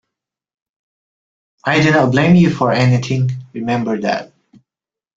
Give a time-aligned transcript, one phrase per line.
[1.63, 4.33] I do not blame you for anything; remember that.